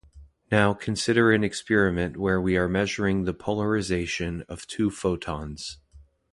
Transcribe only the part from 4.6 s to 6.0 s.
two photons.